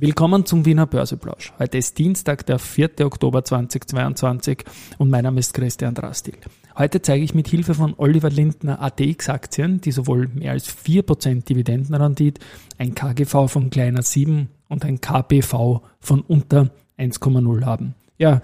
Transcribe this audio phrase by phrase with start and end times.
[0.00, 1.52] Willkommen zum Wiener Börseplausch.
[1.58, 3.04] Heute ist Dienstag, der 4.
[3.04, 4.62] Oktober 2022
[4.96, 6.36] und mein Name ist Christian Drastil.
[6.78, 12.40] Heute zeige ich mit Hilfe von Oliver Lindner ATX-Aktien, die sowohl mehr als 4% Dividendenrendite,
[12.78, 17.96] ein KGV von kleiner 7 und ein KPV von unter 1,0 haben.
[18.18, 18.40] Ja,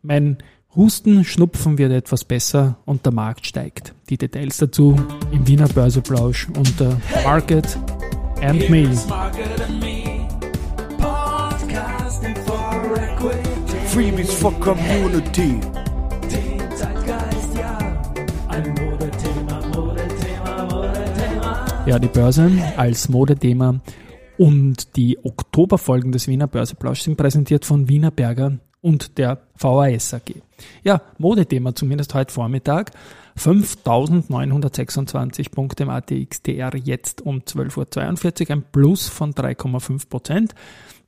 [0.00, 0.38] mein
[0.74, 3.94] Husten, Schnupfen wird etwas besser und der Markt steigt.
[4.08, 4.98] Die Details dazu
[5.30, 7.76] im Wiener Börseplausch unter Market
[8.40, 8.88] and Me.
[13.86, 15.60] Freebies for Community.
[21.86, 23.80] Ja, die Börse als Modethema
[24.38, 30.34] und die Oktoberfolgen des Wiener Börseplausch sind präsentiert von Wiener Berger und der VAS AG.
[30.82, 32.92] Ja, Modethema zumindest heute Vormittag.
[33.36, 40.54] 5926 Punkte im ATXDR jetzt um 12.42 Uhr, ein Plus von 3,5 Prozent.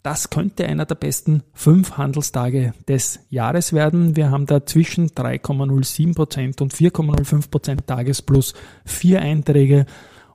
[0.03, 4.15] Das könnte einer der besten fünf Handelstage des Jahres werden.
[4.15, 9.87] Wir haben da zwischen 3,07% und 4,05% Tagesplus vier Einträge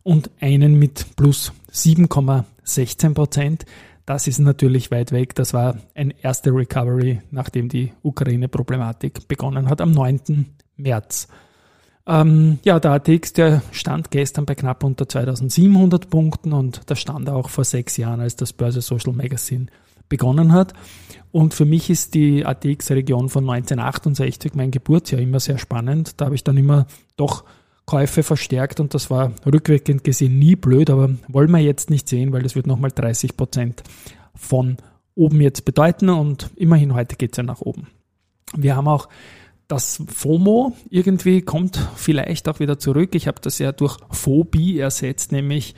[0.04, 3.62] und einen mit plus 7,16%.
[4.06, 5.36] Das ist natürlich weit weg.
[5.36, 10.48] Das war ein erste Recovery, nachdem die Ukraine-Problematik begonnen hat am 9.
[10.76, 11.30] März.
[12.08, 17.30] Ähm, ja, der ATX, der stand gestern bei knapp unter 2700 Punkten und da stand
[17.30, 19.68] auch vor sechs Jahren, als das Börse Social Magazine
[20.10, 20.74] begonnen hat.
[21.32, 26.20] Und für mich ist die ATX-Region von 1968, mein Geburtsjahr, immer sehr spannend.
[26.20, 26.86] Da habe ich dann immer
[27.18, 27.46] doch
[27.86, 32.32] Käufe verstärkt und das war rückwirkend gesehen nie blöd, aber wollen wir jetzt nicht sehen,
[32.32, 33.84] weil das wird nochmal 30 Prozent
[34.36, 34.78] von
[35.16, 37.88] oben jetzt bedeuten und immerhin heute geht es ja nach oben.
[38.56, 39.08] Wir haben auch
[39.72, 43.16] das FOMO irgendwie kommt vielleicht auch wieder zurück.
[43.16, 45.76] Ich habe das ja durch Phobie ersetzt, nämlich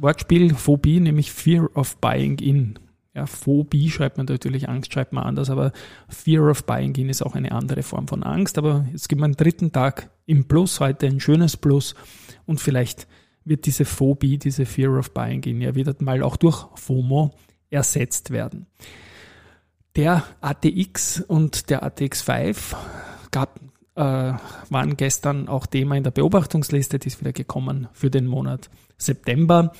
[0.00, 2.78] Wortspiel Phobie, nämlich Fear of Buying In.
[3.14, 5.72] Ja, Phobie schreibt man natürlich, Angst schreibt man anders, aber
[6.08, 8.56] Fear of Buying In ist auch eine andere Form von Angst.
[8.56, 11.94] Aber jetzt gibt man einen dritten Tag im Plus, heute ein schönes Plus
[12.46, 13.06] und vielleicht
[13.44, 17.34] wird diese Phobie, diese Fear of Buying In ja wieder mal auch durch FOMO
[17.68, 18.66] ersetzt werden.
[19.94, 22.74] Der ATX und der ATX 5
[23.30, 23.60] gab,
[23.94, 24.00] äh,
[24.70, 29.72] waren gestern auch Thema in der Beobachtungsliste, die ist wieder gekommen für den Monat September.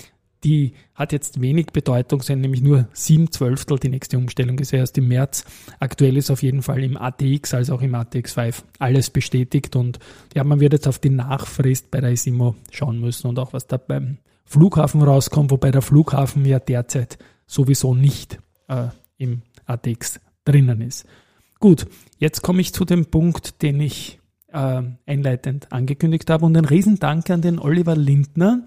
[0.45, 3.79] Die hat jetzt wenig Bedeutung, sind nämlich nur sieben Zwölftel.
[3.79, 5.45] Die nächste Umstellung ist erst im März.
[5.79, 9.99] Aktuell ist auf jeden Fall im ATX als auch im ATX 5 alles bestätigt und
[10.35, 13.67] ja, man wird jetzt auf die Nachfrist bei der ISIMO schauen müssen und auch was
[13.67, 20.81] da beim Flughafen rauskommt, wobei der Flughafen ja derzeit sowieso nicht äh, im ATX drinnen
[20.81, 21.07] ist.
[21.61, 21.87] Gut,
[22.19, 24.19] jetzt komme ich zu dem Punkt, den ich
[24.53, 28.65] äh, einleitend angekündigt habe und ein Riesendank an den Oliver Lindner.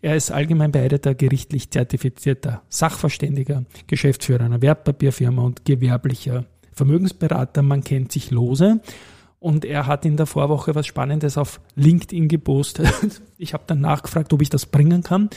[0.00, 7.62] Er ist allgemein beeideter gerichtlich zertifizierter Sachverständiger, Geschäftsführer einer Wertpapierfirma und gewerblicher Vermögensberater.
[7.62, 8.80] Man kennt sich lose.
[9.38, 12.92] Und er hat in der Vorwoche was Spannendes auf LinkedIn gepostet.
[13.38, 15.28] Ich habe dann nachgefragt, ob ich das bringen kann.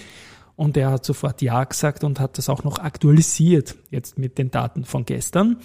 [0.59, 4.51] Und er hat sofort Ja gesagt und hat das auch noch aktualisiert, jetzt mit den
[4.51, 5.55] Daten von gestern.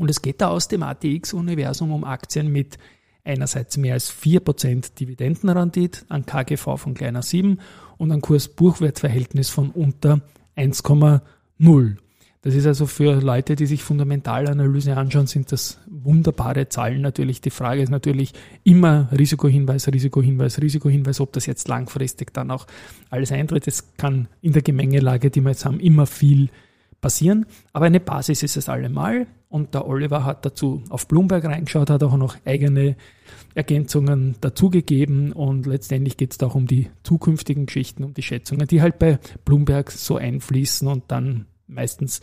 [0.00, 2.76] Und es geht da aus dem ATX-Universum um Aktien mit
[3.22, 7.60] einerseits mehr als 4% Dividendenrendite, an KGV von kleiner 7
[7.98, 10.22] und ein Kurs-Buchwert-Verhältnis von unter
[10.56, 11.96] 1,0.
[12.46, 17.02] Das ist also für Leute, die sich Fundamentalanalyse anschauen, sind das wunderbare Zahlen.
[17.02, 22.68] Natürlich, die Frage ist natürlich immer Risikohinweis, Risikohinweis, Risikohinweis, ob das jetzt langfristig dann auch
[23.10, 23.66] alles eintritt.
[23.66, 26.50] Es kann in der Gemengelage, die wir jetzt haben, immer viel
[27.00, 27.46] passieren.
[27.72, 29.26] Aber eine Basis ist es allemal.
[29.48, 32.94] Und der Oliver hat dazu auf Bloomberg reingeschaut, hat auch noch eigene
[33.56, 35.32] Ergänzungen dazugegeben.
[35.32, 39.18] Und letztendlich geht es auch um die zukünftigen Geschichten, um die Schätzungen, die halt bei
[39.44, 42.20] Bloomberg so einfließen und dann meistens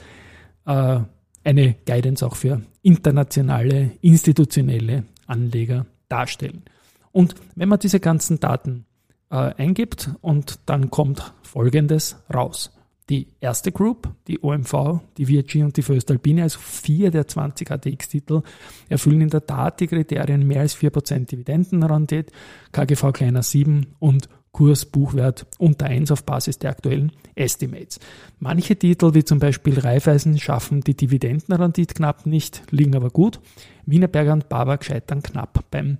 [0.65, 0.99] äh,
[1.43, 6.63] eine Guidance auch für internationale, institutionelle Anleger darstellen.
[7.11, 8.85] Und wenn man diese ganzen Daten
[9.33, 12.71] äh, eingibt und dann kommt Folgendes raus.
[13.09, 18.43] Die erste Group, die OMV, die VG und die Föstalpine, also vier der 20 ATX-Titel,
[18.87, 22.31] erfüllen in der Tat die Kriterien mehr als 4% Dividendenrendite,
[22.71, 27.99] KGV kleiner 7 und Kursbuchwert unter 1 auf Basis der aktuellen Estimates.
[28.39, 33.39] Manche Titel, wie zum Beispiel Raiffeisen, schaffen die Dividendenrendite knapp nicht, liegen aber gut.
[33.85, 35.97] Wienerberger und Babak scheitern knapp beim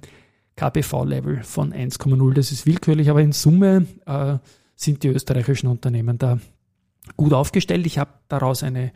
[0.55, 2.33] KBV-Level von 1,0.
[2.33, 4.37] Das ist willkürlich, aber in Summe äh,
[4.75, 6.37] sind die österreichischen Unternehmen da
[7.17, 7.87] gut aufgestellt.
[7.87, 8.91] Ich habe daraus eine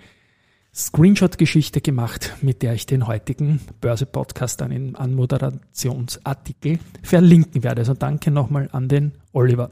[0.78, 7.82] Screenshot-Geschichte gemacht, mit der ich den heutigen Börse-Podcast dann in Anmoderationsartikel verlinken werde.
[7.82, 9.72] Also danke nochmal an den Oliver.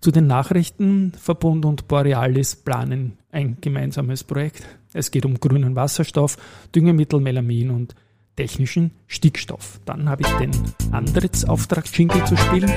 [0.00, 4.66] Zu den Nachrichten, Verbund und Borealis planen ein gemeinsames Projekt.
[4.94, 6.38] Es geht um grünen Wasserstoff,
[6.74, 7.94] Düngemittel, Melamin und
[8.34, 9.78] technischen Stickstoff.
[9.84, 10.52] Dann habe ich den
[10.90, 12.70] Antrittsauftrag Jingle zu spielen.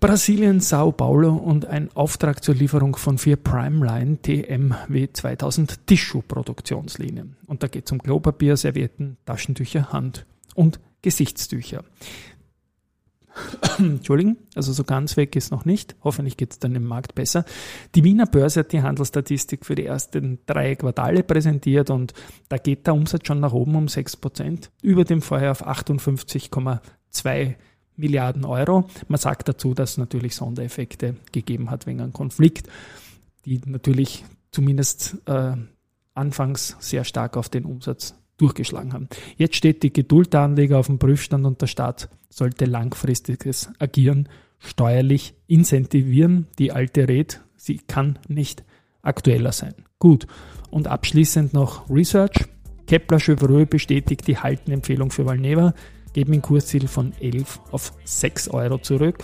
[0.00, 7.36] Brasilien, Sao Paulo und ein Auftrag zur Lieferung von vier Primeline TMW 2000 Tissue-Produktionslinien.
[7.48, 10.24] Und da geht es um Klopapier, Servietten, Taschentücher, Hand-
[10.54, 11.82] und Gesichtstücher.
[13.78, 15.96] Entschuldigen, also so ganz weg ist noch nicht.
[16.04, 17.44] Hoffentlich geht es dann im Markt besser.
[17.96, 22.14] Die Wiener Börse hat die Handelsstatistik für die ersten drei Quartale präsentiert und
[22.48, 27.56] da geht der Umsatz schon nach oben um 6%, über dem vorher auf 58,2
[27.98, 28.88] Milliarden Euro.
[29.08, 32.68] Man sagt dazu, dass es natürlich Sondereffekte gegeben hat wegen einem Konflikt,
[33.44, 35.56] die natürlich zumindest äh,
[36.14, 39.08] anfangs sehr stark auf den Umsatz durchgeschlagen haben.
[39.36, 44.28] Jetzt steht die Geduld der Anleger auf dem Prüfstand und der Staat sollte langfristiges Agieren
[44.58, 46.46] steuerlich incentivieren.
[46.58, 48.64] Die alte Rede, sie kann nicht
[49.02, 49.74] aktueller sein.
[49.98, 50.26] Gut.
[50.70, 52.44] Und abschließend noch Research.
[52.86, 55.74] Kepler Chevreux bestätigt die Haltenempfehlung für Valneva
[56.18, 59.18] geben ein Kursziel von 11 auf 6 Euro zurück.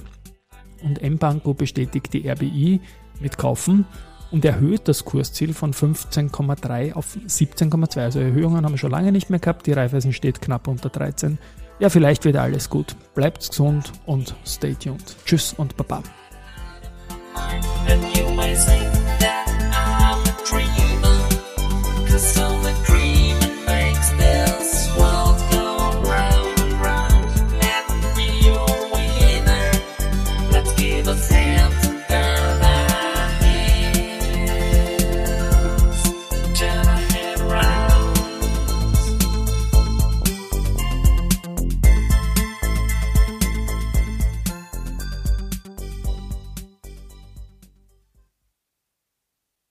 [0.80, 2.80] Und M-Banco bestätigt die RBI
[3.18, 3.84] mit Kaufen
[4.30, 7.98] und erhöht das Kursziel von 15,3 auf 17,2.
[7.98, 9.66] Also Erhöhungen haben wir schon lange nicht mehr gehabt.
[9.66, 11.38] Die Raiffeisen steht knapp unter 13.
[11.80, 12.94] Ja, vielleicht wird alles gut.
[13.16, 15.16] Bleibt gesund und stay tuned.
[15.24, 16.00] Tschüss und Baba.